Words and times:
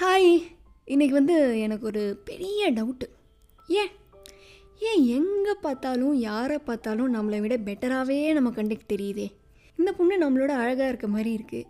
Hi 0.00 0.42
இன்றைக்கி 0.86 1.08
வந்து 1.08 1.60
எனக்கு 1.60 1.86
ஒரு 1.86 2.20
பெரிய 2.24 2.72
டவுட்டு 2.72 3.06
ஏன்? 3.66 3.88
ஏன் 4.78 5.06
எங்கே 5.06 5.54
பார்த்தாலும் 5.60 6.14
யாரை 6.14 6.58
பார்த்தாலும் 6.58 7.14
நம்மளை 7.14 7.40
விட 7.40 7.56
பெட்டராகவே 7.56 8.32
நம்ம 8.32 8.50
கண்டுக்கு 8.50 8.96
தெரியுதே? 8.96 9.32
இந்த 9.76 9.92
பொண்ணு 9.92 10.18
நம்மளோட 10.18 10.48
அழகாக 10.48 10.88
இருக்க 10.88 11.06
மாதிரி 11.06 11.30
இருக்குது 11.34 11.66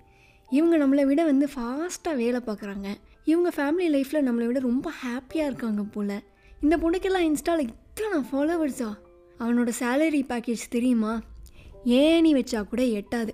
இவங்க 0.50 0.86
நம்மளை 0.86 1.06
விட 1.06 1.24
வந்து 1.24 1.48
ஃபாஸ்ட்டாக 1.54 2.16
வேலை 2.16 2.40
பார்க்குறாங்க. 2.46 2.86
இவங்க 3.24 3.50
ஃபேமிலி 3.56 3.88
லைஃப்பில் 3.90 4.26
நம்மளை 4.28 4.46
விட 4.46 4.58
ரொம்ப 4.58 4.92
ஹாப்பியாக 5.04 5.48
இருக்காங்க 5.50 5.82
போல். 5.82 6.22
இந்த 6.60 6.76
பொண்ணுக்கெல்லாம் 6.76 7.32
இன்ஸ்டாவில் 7.32 7.68
இத்தனை 7.68 8.20
ஃபாலோவர்ஸா 8.32 8.98
அவனோட 9.38 9.72
சேலரி 9.80 10.22
பேக்கேஜ் 10.28 10.70
தெரியுமா? 10.70 11.22
ஏணி 11.84 12.34
வச்சா 12.34 12.68
கூட 12.68 12.82
எட்டாது. 12.82 13.30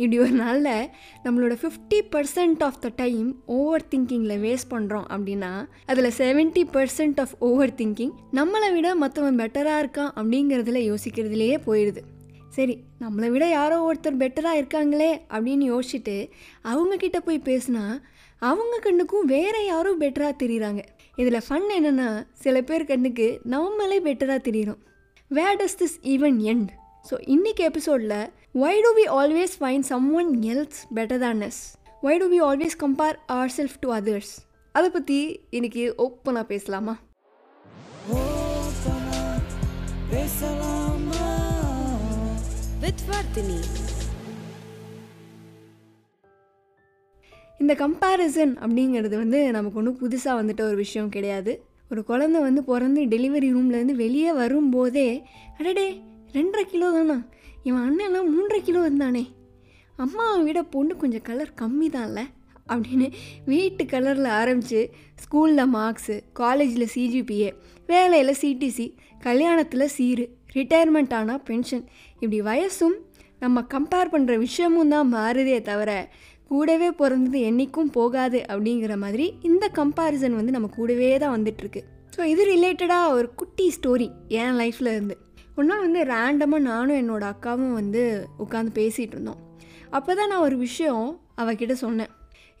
இப்படி 0.00 0.18
ஒரு 0.18 0.30
நாளில் 0.30 0.90
நம்மளோட 1.24 1.54
fifty 1.62 2.00
percent 2.10 2.62
of 2.62 2.80
the 2.80 2.90
time 2.96 3.42
over 3.46 3.84
திங்கிங்கில் 3.90 4.42
வேஸ்ட் 4.44 4.70
பண்ணுறோம் 4.70 5.06
அப்படின்னா 5.08 5.68
அதில் 5.86 6.10
seventy 6.18 6.62
percent 6.72 7.20
of 7.20 7.34
over 7.38 7.72
thinking 7.72 8.12
நம்மளை 8.32 8.72
விட 8.72 8.94
மற்றவன் 8.94 9.38
பெட்டராக 9.38 9.82
இருக்கான் 9.82 10.12
அப்படிங்கிறதுல 10.14 10.82
யோசிக்கிறதுலையே 10.90 11.56
போயிடுது 11.66 11.98
சரி 12.48 12.78
நம்மளை 13.00 13.28
விட 13.28 13.48
யாரோ 13.48 13.92
ஒருத்தர் 13.92 14.20
பெட்டராக 14.22 14.60
இருக்காங்களே 14.60 15.10
அப்படின்னு 15.30 15.66
யோசிச்சுட்டு 15.72 16.30
அவங்கக்கிட்ட 16.64 17.18
போய் 17.24 17.42
பேசினா 17.44 18.02
அவங்க 18.38 18.78
கண்ணுக்கும் 18.78 19.26
வேற 19.26 19.64
யாரோ 19.64 19.94
பெட்டராக 20.00 20.32
தெரியுறாங்க. 20.42 20.82
இதில் 21.16 21.40
ஃபன் 21.48 21.68
என்னென்னா 21.78 22.26
சில 22.32 22.62
பேர் 22.62 22.84
கண்ணுக்கு 22.84 23.40
நம்மளே 23.44 24.00
பெட்டராக 24.00 24.40
தெரியிறோம். 24.48 24.78
Where 25.28 25.56
does 25.56 25.78
this 25.78 25.98
even 26.02 26.38
end 26.50 26.68
so 27.10 27.16
இன்னைக்கு 27.26 27.64
எபிசோடில் 27.64 28.30
why 28.54 28.78
do 28.84 28.90
we 28.98 29.02
always 29.18 29.54
find 29.60 29.80
someone 30.14 30.30
else 30.42 30.78
better 30.94 31.18
than 31.18 31.40
us 31.40 31.58
why 32.02 32.18
do 32.18 32.26
we 32.32 32.38
always 32.46 32.76
compare 32.82 33.16
our 33.26 33.50
self 33.56 33.74
to 33.80 33.88
others 33.92 34.30
அதை 34.72 34.90
பற்றி 34.90 35.40
இன்னைக்கு 35.50 35.94
ஓப்பனாக 35.98 36.42
பேசலாமா. 36.42 36.94
இந்த 47.58 47.74
கம்பேரிசன் 47.74 48.54
அப்படிங்கிறது 48.64 49.16
வந்து 49.16 49.50
நமக்கு 49.50 49.78
ஒன்றும் 49.78 49.98
புதுசாக 50.02 50.38
வந்துட்ட 50.40 50.60
ஒரு 50.60 50.76
விஷயம் 50.76 51.08
கிடையாது. 51.08 51.64
ஒரு 51.90 52.04
குழந்தை 52.04 52.40
வந்து 52.40 52.64
பிறந்து 52.64 53.00
டெலிவரி 53.04 53.48
ரூம்லேருந்து 53.54 53.96
வெளியே 54.04 54.32
வரும்போதே 54.32 55.22
அடடே 55.58 55.88
ரெண்டரை 56.34 56.64
கிலோ 56.64 56.90
தானா? 56.90 57.28
இவன் 57.62 57.82
அண்ணன்லாம் 57.82 58.28
மூன்றரை 58.28 58.62
கிலோ 58.62 58.88
இருந்தானே 58.88 59.26
அம்மாவை 59.96 60.44
விட 60.44 60.62
பொண்ணு 60.62 60.96
கொஞ்சம் 60.96 61.22
கலர் 61.22 61.52
கம்மி 61.60 61.88
தான்ல 61.88 62.20
அப்படின்னு 62.66 63.12
வீட்டு 63.44 63.84
கலரில் 63.84 64.26
ஆரம்பித்து 64.26 64.90
ஸ்கூலில் 65.14 65.72
மார்க்ஸு 65.74 66.20
காலேஜில் 66.32 66.92
சிஜிபிஏ 66.94 67.54
வேலையில் 67.86 68.40
சிடிசி 68.42 68.94
கல்யாணத்தில் 69.24 69.92
சீரு 69.98 70.26
ரிட்டையர்மெண்ட் 70.54 71.14
ஆனால் 71.14 71.42
பென்ஷன் 71.42 71.84
இப்படி 72.14 72.40
வயசும் 72.40 72.96
நம்ம 73.38 73.60
கம்பேர் 73.60 74.12
பண்ணுற 74.12 74.38
விஷயமும் 74.38 74.88
தான் 74.88 75.14
மாறுதே 75.14 75.62
தவிர 75.62 76.08
கூடவே 76.46 76.90
பிறந்தது 76.90 77.38
என்றைக்கும் 77.38 77.90
போகாது 77.90 78.44
அப்படிங்கிற 78.48 78.96
மாதிரி 78.96 79.34
இந்த 79.42 79.70
கம்பேரிசன் 79.74 80.34
வந்து 80.34 80.52
நம்ம 80.52 80.68
கூடவே 80.76 81.18
தான் 81.18 81.42
வந்துட்டுருக்கு 81.42 81.82
ஸோ 82.16 82.24
இது 82.24 82.44
ரிலேட்டடாக 82.44 83.10
ஒரு 83.10 83.34
குட்டி 83.34 83.72
ஸ்டோரி 83.80 84.10
என் 84.28 84.54
லைஃப்பில் 84.54 84.92
இருந்து. 84.92 85.16
ஒன்றா 85.58 85.76
வந்து 85.84 86.00
ரேண்டமாக 86.14 86.66
நானும் 86.70 86.98
என்னோடய 87.02 87.32
அக்காவும் 87.34 87.76
வந்து 87.80 88.02
உட்காந்து 88.44 88.72
பேசிகிட்டு 88.80 89.14
இருந்தோம். 89.16 89.40
அப்போ 89.96 90.10
தான் 90.18 90.30
நான் 90.32 90.46
ஒரு 90.48 90.56
விஷயம் 90.66 91.06
அவகிட்ட 91.42 91.74
சொன்னேன். 91.84 92.12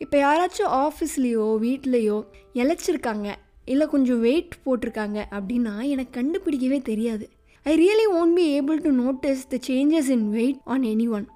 இப்போ 0.04 0.16
யாராச்சும் 0.24 0.72
ஆஃபீஸ்லேயோ 0.84 1.46
வீட்லேயோ 1.64 2.18
இழைச்சிருக்காங்க 2.60 3.28
இல்லை 3.72 3.86
கொஞ்சம் 3.94 4.20
வெயிட் 4.26 4.54
போட்டிருக்காங்க 4.64 5.18
அப்படின்னா 5.38 5.74
எனக்கு 5.94 6.12
கண்டுபிடிக்கவே 6.18 6.78
தெரியாது. 6.90 7.26
I 7.66 7.72
really 7.82 8.06
won't 8.18 8.36
be 8.38 8.44
able 8.58 8.78
to 8.86 8.92
notice 9.02 9.42
the 9.54 9.58
changes 9.68 10.10
in 10.16 10.28
weight 10.38 10.60
on 10.74 10.86
anyone 11.18 11.26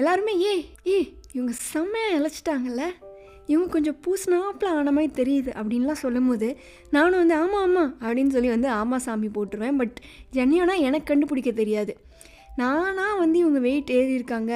எல்லாருமே 0.00 0.34
ஏ 0.48 0.54
ஏ 0.94 0.98
இவங்க 1.36 1.52
செம்மையாக 1.72 2.16
இழைச்சிட்டாங்கல்ல? 2.18 2.84
இவங்க 3.46 3.68
கொஞ்சம் 3.72 3.96
பூசினாப்பில் 4.04 4.72
ஆன 4.74 4.92
மாதிரி 4.92 5.12
தெரியுது 5.22 5.50
அப்படின்லாம் 5.58 6.02
சொல்லும்போது 6.04 6.56
நானும் 6.90 7.18
வந்து 7.18 7.34
ஆமாம் 7.34 7.62
ஆமாம் 7.62 7.96
அப்படின்னு 8.02 8.28
சொல்லி 8.28 8.48
வந்து 8.48 8.68
ஆமாம் 8.68 8.98
சாமி 8.98 9.26
போட்டுருவேன். 9.26 9.76
பட் 9.76 9.96
ஜென்னியனாக 10.32 10.86
எனக்கு 10.88 11.06
கண்டுபிடிக்க 11.06 11.50
தெரியாது. 11.50 11.94
நானாக 12.56 13.18
வந்து 13.18 13.38
இவங்க 13.38 13.58
வெயிட் 13.58 13.90
ஏறியிருக்காங்க 13.90 14.52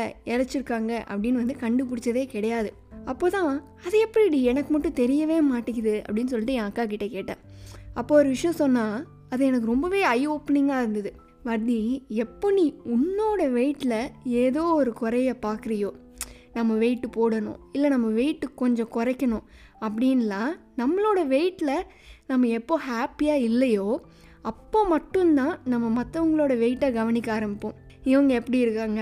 இருக்காங்க 0.55 1.05
அப்படின்னு 1.09 1.43
வந்து 1.43 1.57
கண்டுபிடிச்சதே 1.61 2.25
கிடையாது. 2.27 2.73
அப்போ 3.05 3.31
தான் 3.31 3.65
அது 3.87 3.99
எப்படி 3.99 4.43
எனக்கு 4.43 4.71
மட்டும் 4.73 4.99
தெரியவே 5.01 5.41
மாட்டேங்குது 5.41 6.03
அப்படின்னு 6.07 6.27
சொல்லிட்டு 6.27 6.53
என் 6.53 6.69
அக்கா 6.69 6.85
கிட்டே 6.85 7.09
கேட்டேன். 7.09 7.41
அப்போ 7.95 8.15
ஒரு 8.15 8.29
விஷயம் 8.29 8.57
சொன்னால் 8.57 9.07
அது 9.29 9.45
எனக்கு 9.45 9.67
ரொம்பவே 9.67 10.03
ஐ 10.03 10.29
ஓப்பனிங்காக 10.29 10.81
இருந்தது. 10.81 11.13
வர்தி 11.43 12.07
எப்போ 12.09 12.51
நீ 12.51 12.75
உன்னோட 12.85 13.41
வெயிட்டில் 13.53 14.11
ஏதோ 14.25 14.63
ஒரு 14.63 14.93
குறைய 14.93 15.35
பார்க்குறியோ 15.43 15.91
நம்ம 16.55 16.75
வெயிட்டு 16.75 17.09
போடணும் 17.17 17.59
இல்லை 17.73 17.91
நம்ம 17.91 18.09
வெயிட்டு 18.09 18.47
கொஞ்சம் 18.55 18.91
குறைக்கணும் 18.95 19.45
அப்படின்லாம் 19.81 20.53
நம்மளோட 20.77 21.21
வெயிட்டில் 21.27 21.87
நம்ம 22.27 22.47
எப்போ 22.47 22.81
ஹாப்பியாக 22.89 23.47
இல்லையோ 23.49 24.01
அப்போ 24.43 24.85
மட்டும்தான் 24.85 25.61
நம்ம 25.65 25.87
மற்றவங்களோட 26.03 26.53
வெயிட்டை 26.59 26.93
கவனிக்க 26.93 27.41
ஆரம்பிப்போம். 27.41 27.75
இவங்க 28.05 28.35
எப்படி 28.35 28.59
இருக்காங்க? 28.59 29.01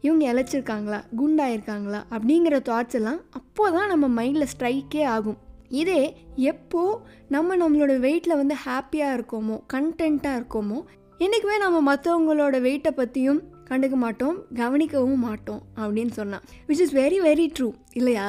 இவங்க 0.00 0.32
இழைச்சிருக்காங்களா? 0.32 0.98
குண்டாயிருக்காங்களா? 1.16 2.00
அப்படிங்கிற 2.10 2.56
தாட்ஸ் 2.68 2.94
எல்லாம் 2.94 3.20
அப்போ 3.30 3.70
தான் 3.70 3.88
நம்ம 3.88 4.22
மைண்டில் 4.22 4.50
ஸ்ட்ரைக்கே 4.58 5.04
ஆகும். 5.06 5.38
இதே 5.68 6.16
எப்போ 6.34 6.82
நம்ம 7.28 7.56
நம்மளோட 7.56 7.94
வெயிட்டில் 8.00 8.36
வந்து 8.36 8.54
ஹாப்பியாக 8.66 9.16
இருக்கோமோ 9.16 9.56
கண்டென்ட்டாக 9.72 10.38
இருக்கோமோ 10.40 10.78
என்றைக்குமே 11.18 11.56
நம்ம 11.58 11.94
மற்றவங்களோட 11.94 12.56
வெயிட்டை 12.60 12.90
பற்றியும் 12.90 13.40
கண்டுக்க 13.70 13.96
மாட்டோம் 14.04 14.36
கவனிக்கவும் 14.54 15.24
மாட்டோம் 15.26 15.62
அப்படின்னு 15.80 16.12
சொன்னான். 16.20 16.44
Which 16.68 16.82
is 16.84 16.94
very 16.94 17.18
very 17.28 17.46
true 17.58 17.68
இல்லையா? 17.92 18.28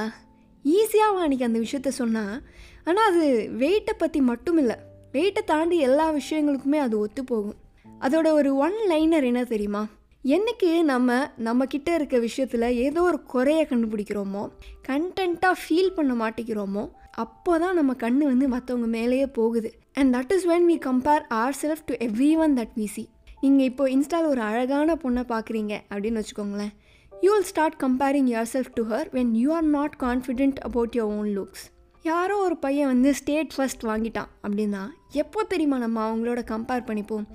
ஈஸியாக 0.66 1.24
அன்றைக்கி 1.24 1.46
அந்த 1.50 1.60
விஷயத்த 1.60 1.92
சொன்னால் 2.02 2.36
ஆனால் 2.84 3.08
அது 3.12 3.24
வெயிட்டை 3.60 3.94
பற்றி 3.98 4.22
மட்டும் 4.22 4.58
இல்லை 4.58 4.78
வெயிட்டை 5.14 5.42
தாண்டி 5.46 5.78
எல்லா 5.88 6.08
விஷயங்களுக்குமே 6.12 6.80
அது 6.86 6.96
ஒத்து 7.00 7.24
போகும் 7.24 7.58
அதோட 8.02 8.28
ஒரு 8.32 8.50
ஒன் 8.66 8.78
லைனர் 8.90 9.28
என்ன 9.30 9.42
தெரியுமா? 9.44 9.82
என்னைக்கு 10.26 10.70
நம்ம 10.84 11.10
நம்ம 11.48 11.66
கிட்ட 11.66 11.90
இருக்க 11.96 12.16
விஷயத்தில் 12.20 12.66
ஏதோ 12.86 13.02
ஒரு 13.02 13.20
குறைய 13.24 13.60
கண்டுபிடிக்கிறோமோ 13.70 14.44
கண்டென்ட்டாக 14.88 15.56
ஃபீல் 15.62 15.96
பண்ண 15.96 16.14
மாட்டேங்கிறோமோ 16.22 16.84
அப்போ 17.24 17.54
தான் 17.60 17.76
நம்ம 17.76 17.92
கண்ணு 17.94 18.24
வந்து 18.32 18.48
மற்றவங்க 18.50 18.90
மேலேயே 18.98 19.26
போகுது. 19.38 19.70
And 19.94 20.16
that 20.16 20.34
is 20.36 20.48
when 20.48 20.68
we 20.70 20.76
compare 20.86 21.24
our 21.42 21.56
self 21.62 21.86
to 21.86 21.96
everyone 22.38 22.54
that 22.58 22.76
we 22.78 22.86
see 22.86 23.04
நீங்கள் 23.42 23.66
இப்போ 23.66 23.84
இன்ஸ்டாவில் 23.90 24.30
ஒரு 24.30 24.42
அழகான 24.42 24.96
பொண்ணை 25.04 25.24
பார்க்குறீங்க 25.34 25.74
அப்படின்னு 25.90 26.22
வச்சுக்கோங்களேன். 26.22 26.72
You 27.12 27.30
will 27.34 27.44
start 27.44 27.78
comparing 27.84 28.30
yourself 28.54 28.72
to 28.74 28.84
her 28.84 29.08
when 29.14 29.32
you 29.42 29.54
are 29.54 29.68
not 29.78 29.96
confident 30.00 30.60
about 30.60 30.96
your 30.96 31.14
own 31.18 31.30
looks 31.38 31.64
யாரோ 32.04 32.38
ஒரு 32.38 32.58
பையன் 32.58 32.88
வந்து 32.88 33.14
ஸ்டேட் 33.14 33.54
ஃபர்ஸ்ட் 33.56 33.84
வாங்கிட்டான் 33.84 34.30
அப்படின்னா 34.44 34.84
எப்போ 35.12 35.44
தெரியுமா 35.44 35.78
நம்ம 35.78 35.98
அவங்களோட 36.10 36.42
கம்பேர் 36.54 36.86
பண்ணிப்போம்? 36.90 37.26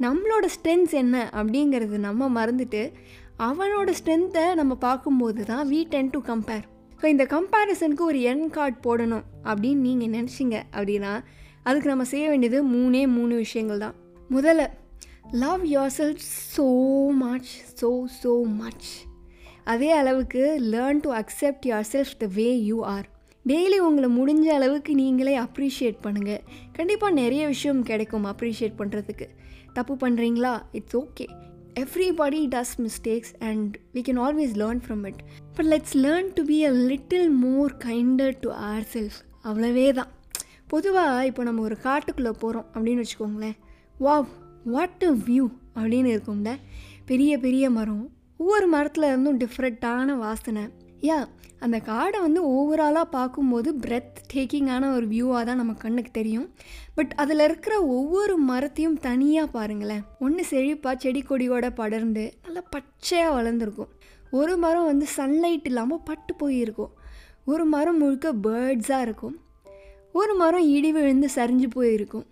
நம்மளோட 0.00 0.46
ஸ்ட்ரென்த்ஸ் 0.56 0.94
என்ன 0.94 1.30
அப்படிங்கிறது 1.34 1.98
நம்ம 1.98 2.28
மறந்துட்டு 2.38 2.82
அவனோட 3.38 3.90
ஸ்ட்ரென்த்தை 4.00 4.54
நம்ம 4.54 4.74
பார்க்கும்போது 4.74 5.44
தான் 5.44 5.68
வீ 5.68 5.80
டென் 5.88 6.10
டு 6.10 6.20
கம்பேர் 6.30 6.64
ஸோ 7.02 7.06
இந்த 7.06 7.24
கம்பேரிசனுக்கு 7.24 8.04
ஒரு 8.04 8.20
என் 8.20 8.50
கார்டு 8.50 8.76
போடணும் 8.86 9.24
அப்படின்னு 9.44 9.80
நீங்கள் 9.88 10.12
நினச்சிங்க 10.16 10.56
அப்படின்னா 10.72 11.12
அதுக்கு 11.62 11.88
நம்ம 11.88 12.04
செய்ய 12.04 12.28
வேண்டியது 12.28 12.58
மூணே 12.74 13.02
மூணு 13.16 13.34
விஷயங்கள் 13.34 13.78
தான். 13.78 13.96
முதல்ல 14.30 14.62
love 15.32 15.62
yourself 15.96 16.22
so 16.56 16.66
much 17.12 17.80
so 17.80 18.06
so 18.22 18.44
much 18.44 18.86
அதே 19.64 19.92
அளவுக்கு 19.92 20.60
learn 20.60 21.00
to 21.00 21.10
accept 21.12 21.66
yourself 21.92 22.12
the 22.18 22.26
way 22.26 22.56
you 22.60 22.84
are 22.84 23.06
daily 23.46 23.78
உங்களை 23.78 24.08
முடிஞ்ச 24.08 24.46
அளவுக்கு 24.52 24.94
நீங்களே 24.94 25.38
அப்ரிஷியேட் 25.38 25.98
பண்ணுங்கள் 26.02 26.40
கண்டிப்பாக 26.72 27.14
நிறைய 27.14 27.46
விஷயம் 27.46 27.82
கிடைக்கும் 27.82 28.24
அப்ரிஷியேட் 28.24 28.74
பண்ணுறதுக்கு 28.76 29.26
தப்பு 29.72 29.96
பண்ணுறீங்களா 30.06 30.60
it's 30.72 30.96
okay 30.96 31.26
everybody 31.74 32.46
does 32.46 32.80
mistakes 32.80 33.34
and 33.40 33.76
we 33.94 34.00
can 34.00 34.18
always 34.18 34.52
learn 34.52 34.78
from 34.78 35.06
it 35.06 35.22
but 35.56 35.66
let's 35.66 35.96
learn 35.96 36.32
to 36.34 36.44
be 36.44 36.64
a 36.64 36.70
little 36.70 37.30
more 37.30 37.72
kinder 37.84 38.36
to 38.40 38.50
our 38.50 38.84
self 38.92 39.18
அவ்வளவே 39.44 39.92
தான் 39.92 40.08
பொதுவாக 40.66 41.26
இப்போ 41.26 41.42
நம்ம 41.42 41.62
ஒரு 41.62 41.76
காட்டுக்குள்ளே 41.82 42.30
போகிறோம் 42.30 42.66
அப்படின்னு 42.74 43.04
வச்சுக்கோங்களேன். 43.04 43.56
வாவ் 44.00 44.26
வாட் 44.70 45.04
அ 45.06 45.10
வியூ 45.26 45.46
அப்படின்னு 45.76 46.10
இருக்கும்ல. 46.14 46.50
பெரிய 47.06 47.38
பெரிய 47.38 47.70
மரம். 47.70 48.08
ஒவ்வொரு 48.36 48.66
மரத்தில் 48.66 49.04
இருந்தும் 49.04 49.38
டிஃப்ரெண்ட்டான 49.38 50.16
வாசனை. 50.16 50.64
யா 51.00 51.18
அந்த 51.60 51.76
காடை 51.86 52.18
வந்து 52.20 52.40
ஓவராலாக 52.50 53.06
பார்க்கும்போது 53.10 53.74
பிரெத் 53.74 54.18
டேக்கிங்கான 54.34 54.94
ஒரு 54.94 55.06
வியூவாக 55.06 55.44
தான் 55.44 55.56
நம்ம 55.56 55.72
கண்ணுக்கு 55.72 56.10
தெரியும். 56.10 56.50
பட் 56.94 57.12
அதில் 57.16 57.38
இருக்கிற 57.38 57.74
ஒவ்வொரு 57.84 58.36
மரத்தையும் 58.36 58.98
தனியாக 58.98 59.50
பாருங்களேன். 59.50 60.04
ஒன்று 60.20 60.44
செழிப்பாக 60.50 60.96
செடி 60.96 61.22
கொடியோட 61.22 61.70
படர்ந்து 61.74 62.24
நல்லா 62.44 62.62
பச்சையாக 62.70 63.34
வளர்ந்துருக்கும். 63.36 63.92
ஒரு 64.30 64.56
மரம் 64.56 64.84
வந்து 64.84 65.06
சன்லைட் 65.16 65.68
இல்லாமல் 65.70 66.04
பட்டு 66.04 66.34
போயிருக்கும். 66.34 66.94
ஒரு 67.44 67.64
மரம் 67.64 67.98
முழுக்க 67.98 68.32
பேர்ட்ஸாக 68.46 69.00
இருக்கும். 69.00 69.36
ஒரு 70.12 70.34
மரம் 70.34 70.66
இடி 70.68 70.92
விழுந்து 70.92 71.28
சரிஞ்சு 71.34 71.66
போயிருக்கும். 71.70 72.26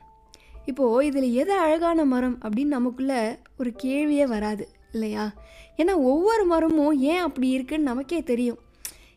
இப்போது 0.67 1.07
இதில் 1.07 1.35
எது 1.35 1.53
அழகான 1.53 2.05
மரம் 2.05 2.39
அப்படின்னு 2.43 2.73
நமக்குள்ளே 2.77 3.39
ஒரு 3.59 3.73
கேள்வியே 3.83 4.25
வராது 4.25 4.69
இல்லையா? 4.93 5.33
ஏன்னா 5.77 5.95
ஒவ்வொரு 5.95 6.45
மரமும் 6.45 7.01
ஏன் 7.01 7.19
அப்படி 7.19 7.49
இருக்குன்னு 7.49 7.85
நமக்கே 7.85 8.23
தெரியும். 8.23 8.59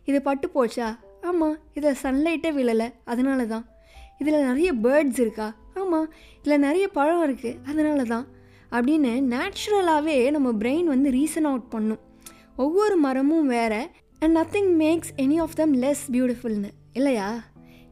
இது 0.05 0.21
பட்டு 0.21 0.49
போச்சா? 0.55 0.95
ஆமாம் 1.21 1.57
இதில் 1.73 1.95
சன்லைட்டே 2.03 2.51
விழலை 2.53 2.89
அதனால 3.05 3.45
தான். 3.45 3.65
இதில் 4.19 4.45
நிறைய 4.45 4.73
பேர்ட்ஸ் 4.73 5.19
இருக்கா? 5.19 5.55
ஆமாம் 5.75 6.13
இதில் 6.39 6.59
நிறைய 6.59 6.87
பழம் 6.87 7.23
இருக்குது 7.23 7.65
அதனால 7.65 8.03
தான். 8.03 8.25
அப்படின்னு 8.71 9.23
நேச்சுரலாகவே 9.33 10.31
நம்ம 10.31 10.51
பிரெயின் 10.51 10.83
வந்து 10.83 11.11
ரீசன் 11.11 11.47
அவுட் 11.51 11.69
பண்ணும். 11.69 11.99
ஒவ்வொரு 12.55 12.95
மரமும் 12.95 13.47
வேறு 13.47 13.89
and 14.19 14.37
nothing 14.37 14.71
makes 14.79 15.13
any 15.17 15.37
of 15.39 15.55
them 15.55 15.81
less 15.81 16.05
பியூட்டிஃபுல்னு 16.11 16.69
இல்லையா? 16.93 17.43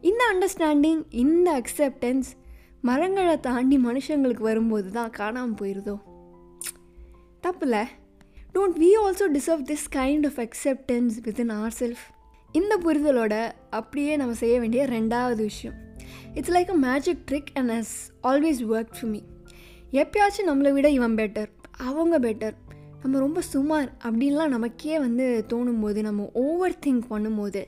இந்த 0.01 0.23
அண்டர்ஸ்டாண்டிங் 0.33 1.01
இந்த 1.09 1.61
அக்செப்டன்ஸ் 1.61 2.29
மரங்களை 2.87 3.35
தாண்டி 3.39 3.77
மனுஷங்களுக்கு 3.77 4.43
வரும்போது 4.49 4.87
தான் 4.91 5.15
காணாமல் 5.19 5.57
போயிடுதோ 5.59 5.95
தப்பில்ல. 7.45 7.77
Don't 8.55 8.77
we 8.83 8.89
also 9.03 9.25
deserve 9.37 9.63
this 9.71 9.87
kind 9.95 10.27
of 10.29 10.39
acceptance 10.45 11.15
within 11.25 11.51
our 11.57 11.75
self 11.79 12.03
இந்த 12.51 12.73
புரிதலோட 12.85 13.33
அப்படியே 13.69 14.13
நம்ம 14.15 14.35
செய்ய 14.43 14.55
வேண்டிய 14.59 14.83
ரெண்டாவது 14.85 15.41
விஷயம். 15.49 15.75
It's 16.35 16.53
like 16.55 16.71
a 16.75 16.77
magic 16.87 17.23
trick 17.31 17.51
and 17.53 17.71
has 17.71 17.95
always 18.23 18.61
work 18.73 18.95
to 19.01 19.07
me 19.07 19.21
எப்பயாச்சும் 20.01 20.49
நம்மளை 20.51 20.71
விட 20.77 20.87
இவன் 20.89 21.17
பெட்டர் 21.19 21.51
அவங்க 21.89 22.15
பெட்டர் 22.19 22.55
நம்ம 23.01 23.19
ரொம்ப 23.19 23.41
சுமார் 23.53 23.89
அப்படின்லாம் 24.03 24.53
நமக்கே 24.55 24.95
வந்து 24.99 25.25
தோணும் 25.51 25.81
போது 25.81 26.01
நம்ம 26.01 26.29
ஓவர் 26.45 26.81
திங்க் 26.85 27.05
பண்ணும்போது 27.09 27.61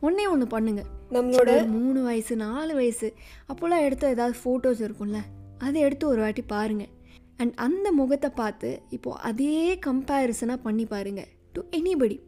ஒன்றே 0.00 0.26
ஒன்று 0.26 0.46
பண்ணுங்கள் 0.52 0.90
நம்மளோட 1.10 1.66
மூணு 1.66 2.02
வயசு 2.02 2.36
நாலு 2.36 2.74
வயசு 2.74 3.14
அப்போல்லாம் 3.48 3.80
எடுத்த 3.80 4.08
ஏதாவது 4.08 4.36
ஃபோட்டோஸ் 4.38 4.82
இருக்கும்ல 4.82 5.20
அதை 5.58 5.82
எடுத்து 5.82 6.06
ஒரு 6.06 6.20
வாட்டி 6.20 6.42
பாருங்கள் 6.42 6.90
அண்ட் 7.36 7.54
அந்த 7.56 7.92
முகத்தை 7.92 8.30
பார்த்து 8.30 8.82
இப்போது 8.90 9.20
அதே 9.20 9.78
கம்பேரிசனாக 9.86 10.58
பண்ணி 10.62 10.84
பாருங்கள் 10.84 11.28
டு 11.52 11.62
எனிபடி 11.70 12.20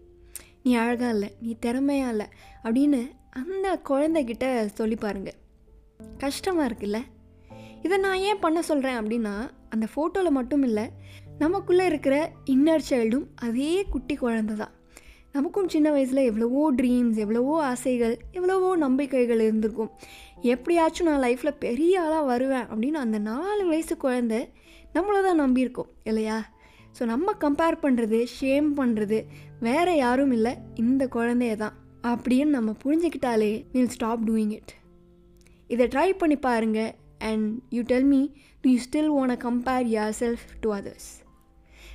நீ 0.62 0.74
அழகாக 0.74 1.12
இல்லை 1.12 1.30
நீ 1.40 1.56
திறமையாக 1.60 2.10
இல்லை 2.10 2.26
அப்படின்னு 2.64 3.00
அந்த 3.32 3.80
குழந்தைகிட்ட 3.88 4.46
சொல்லி 4.74 4.96
பாருங்கள் 4.96 5.38
கஷ்டமாக 6.18 6.68
இருக்குல்ல? 6.68 6.98
இதை 7.82 7.98
நான் 7.98 8.18
ஏன் 8.18 8.38
பண்ண 8.38 8.62
சொல்கிறேன் 8.62 8.98
அப்படின்னா 9.00 9.34
அந்த 9.70 9.86
ஃபோட்டோவில் 9.94 10.30
மட்டும் 10.30 10.62
இல்லை 10.62 10.86
நமக்குள்ளே 11.38 11.86
இருக்கிற 11.86 12.32
இன்னர் 12.46 12.88
சைல்டும் 12.90 13.26
அதே 13.34 13.84
குட்டி 13.84 14.14
குழந்தை 14.14 14.56
தான் 14.56 14.74
நமக்கும் 15.34 15.68
சின்ன 15.68 15.90
வயசில் 15.90 16.26
எவ்வளவோ 16.30 16.72
ட்ரீம்ஸ் 16.78 17.18
எவ்வளவோ 17.18 17.64
ஆசைகள் 17.64 18.14
எவ்வளவோ 18.32 18.76
நம்பிக்கைகள் 18.76 19.40
இருந்திருக்கும். 19.44 19.90
எப்படியாச்சும் 20.42 21.08
நான் 21.08 21.22
லைஃப்பில் 21.24 21.58
பெரிய 21.58 22.00
ஆளாக 22.00 22.24
வருவேன் 22.26 22.66
அப்படின்னு 22.70 22.98
அந்த 23.04 23.18
நாலு 23.18 23.66
வயசு 23.66 23.96
குழந்தை 23.96 24.40
நம்மளை 24.94 25.22
தான் 25.22 25.40
நம்பியிருக்கோம் 25.40 25.90
இல்லையா? 26.04 26.38
ஸோ 26.98 27.04
நம்ம 27.04 27.32
கம்பேர் 27.44 27.78
பண்ணுறது 27.82 28.18
ஷேம் 28.38 28.68
பண்ணுறது 28.80 29.18
வேறு 29.60 29.96
யாரும் 29.96 30.32
இல்லை 30.32 30.52
இந்த 30.74 31.06
குழந்தைய 31.06 31.56
தான் 31.56 31.76
அப்படின்னு 32.02 32.56
நம்ம 32.58 32.74
புரிஞ்சுக்கிட்டாலே 32.84 33.52
வில் 33.72 33.92
ஸ்டாப் 33.96 34.28
டூயிங் 34.28 34.54
இட் 34.58 34.72
இதை 35.68 35.86
ட்ரை 35.86 36.08
பண்ணி 36.12 36.36
பாருங்க 36.36 36.80
and 37.18 37.46
you 37.70 37.82
tell 37.82 38.08
me 38.14 38.22
do 38.64 38.70
you 38.70 38.78
still 38.88 39.12
own 39.20 39.36
compare 39.48 39.86
yourself 40.20 40.46
to 40.60 40.70
others 40.70 41.10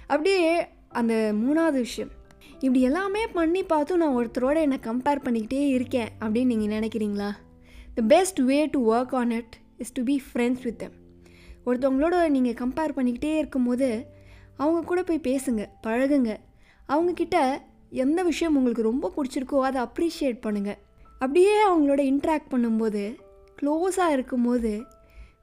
அப்படியே 0.07 0.67
அந்த 0.89 1.13
மூணாவது 1.45 1.79
விஷயம். 1.79 2.11
இப்படி 2.59 2.81
எல்லாமே 2.81 3.27
பண்ணி 3.27 3.63
பார்த்தும் 3.63 3.97
நான் 3.97 4.15
ஒருத்தரோட 4.15 4.61
என்னை 4.61 4.77
கம்பேர் 4.83 5.23
பண்ணிக்கிட்டே 5.25 5.67
இருக்கேன் 5.67 6.09
அப்படின்னு 6.19 6.45
நீங்கள் 6.45 6.79
நினைக்கிறீங்களா? 6.79 7.29
The 7.95 8.01
best 8.01 8.39
way 8.39 8.65
to 8.65 8.79
work 8.93 9.15
on 9.15 9.31
it 9.31 9.55
is 9.77 9.93
to 9.93 10.03
be 10.03 10.21
friends 10.27 10.63
with 10.63 10.77
them 10.77 10.95
ஒருத்தவங்களோட 11.65 12.29
நீங்கள் 12.29 12.53
கம்பேர் 12.53 12.95
பண்ணிக்கிட்டே 12.95 13.37
இருக்கும்போது 13.37 13.89
அவங்க 14.57 14.87
கூட 14.87 15.03
போய் 15.03 15.25
பேசுங்க 15.29 15.65
பழகுங்க. 15.87 16.37
அவங்கக்கிட்ட 16.89 17.37
எந்த 17.89 18.23
விஷயம் 18.23 18.55
உங்களுக்கு 18.55 18.81
ரொம்ப 18.81 19.11
பிடிச்சிருக்கோ 19.15 19.59
அதை 19.59 19.81
அப்ரிஷியேட் 19.81 20.39
பண்ணுங்கள் 20.45 20.79
அப்படியே 21.19 21.53
அவங்களோட 21.67 22.01
இன்ட்ராக்ட் 22.13 22.51
பண்ணும்போது 22.51 23.03
க்ளோஸாக 23.61 24.11
இருக்கும்போது 24.11 24.71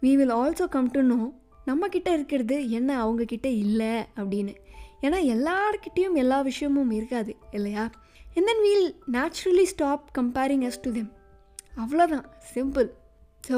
we 0.02 0.12
will 0.16 0.34
also 0.34 0.68
come 0.68 0.90
to 0.90 1.02
know 1.02 1.18
நம்மக்கிட்ட 1.66 2.08
இருக்கிறது 2.12 2.70
என்ன 2.70 2.90
அவங்கக்கிட்ட 3.04 3.46
இல்லை 3.46 3.92
அப்படின்னு. 4.16 4.54
ஏன்னா 5.00 5.18
எல்லார்கிட்டேயும் 5.34 6.14
எல்லா 6.14 6.40
விஷயமும் 6.40 6.90
இருக்காது 6.90 7.36
இல்லையா? 7.50 7.90
In 8.34 8.44
then 8.44 8.62
we'll 8.62 8.88
naturally 9.12 9.62
stop 9.62 10.04
comparing 10.18 10.64
us 10.68 10.80
to 10.82 10.92
them 10.92 11.10
அவ்வளோதான் 11.76 12.26
சிம்பிள் 12.54 12.88
ஸோ 13.48 13.56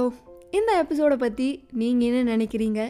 இந்த 0.50 0.79
எபிசோடை 0.79 1.17
பற்றி 1.17 1.49
நீங்கள் 1.73 2.08
என்ன 2.08 2.37
நினைக்கிறீங்க? 2.37 2.81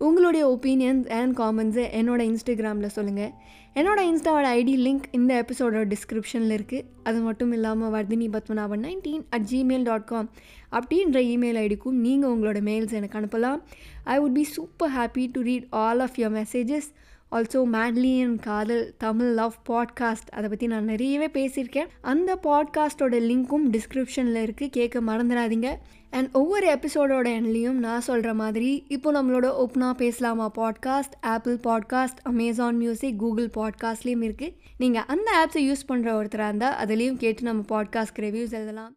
உங்களுடைய 0.00 0.58
ஒப்பீனியன்ஸ் 0.58 1.08
அண்ட் 1.08 1.38
காமெண்ட்ஸை 1.38 1.82
என்னோட 1.82 2.20
இன்ஸ்டாகிராமில் 2.22 2.86
சொல்லுங்கள் 2.86 3.30
என்னோட 3.74 4.00
இன்ஸ்டாவோட 4.00 4.46
ஐடி 4.60 4.74
லிங்க் 4.86 5.02
இந்த 5.10 5.44
எபிசோடோட 5.44 5.92
டிஸ்கிரிப்ஷனில் 5.92 6.56
இருக்குது 6.58 6.84
அது 7.02 7.20
மட்டும் 7.20 7.52
இல்லாமல் 7.52 7.92
Vardhini 7.92 8.28
Padmanabhan 8.32 8.84
nineteen 8.86 9.24
at 9.30 9.46
Gmail 9.50 9.82
dot 9.82 10.04
com 10.04 10.30
அப்படின்ற 10.72 11.18
இமெயில் 11.34 11.58
ஐடிக்கும் 11.58 11.98
நீங்கள் 12.06 12.30
உங்களோட 12.30 12.66
மெயில்ஸ் 12.66 12.92
எனக்கு 12.92 13.18
அனுப்பலாம். 13.18 13.62
I 14.04 14.18
would 14.18 14.32
be 14.32 14.42
super 14.42 14.90
happy 14.96 15.28
to 15.32 15.40
read 15.40 15.66
all 15.70 16.00
of 16.00 16.16
your 16.16 16.42
messages 16.42 16.90
also 17.36 17.60
madly 17.72 18.22
and 18.22 18.40
Kadhal 18.40 18.94
Tamil 18.98 19.34
love 19.34 19.54
podcast 19.68 20.30
அதை 20.30 20.48
பற்றி 20.48 20.66
நான் 20.66 20.84
நிறையவே 20.84 21.26
பேசியிருக்கேன். 21.26 21.88
அந்த 22.00 22.38
பாட்காஸ்ட்டோட 22.42 23.16
லிங்க்கும் 23.28 23.66
டிஸ்கிரிப்ஷனில் 23.70 24.38
இருக்குது 24.40 24.66
கேட்க 24.66 25.00
மறந்துடாதீங்க. 25.00 25.68
அண்ட் 26.10 26.28
ஒவ்வொரு 26.32 26.66
எபிசோடோட 26.72 27.26
எண்ட்லேயும் 27.36 27.78
நான் 27.86 28.00
சொல்கிற 28.00 28.34
மாதிரி 28.34 28.84
இப்போ 28.88 29.12
நம்மளோட 29.12 29.48
ஓப்பனா 29.64 29.90
பேசலாமா 29.92 30.50
podcast 30.56 31.16
Apple 31.20 31.56
podcast 31.56 32.20
Amazon 32.22 32.76
music 32.76 33.18
Google 33.18 33.50
பாட்காஸ்ட்லேயும் 33.54 34.26
இருக்குது 34.28 34.54
நீங்கள் 34.76 35.02
அந்த 35.06 35.30
ஆப்ஸை 35.42 35.58
யூஸ் 35.58 35.88
பண்ணுற 35.88 36.10
ஒருத்தராக 36.20 36.48
இருந்தால் 36.48 36.86
அதுலேயும் 36.86 37.16
கேட்டு 37.16 37.42
நம்ம 37.42 37.62
பாட்காஸ்ட் 37.68 38.20
ரிவ்யூஸ் 38.20 38.52
எழுதலாம். 38.52 38.96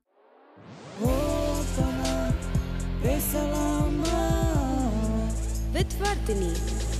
பேசலாமா? 3.03 4.21
with 5.73 5.93
Vardhini. 5.99 6.92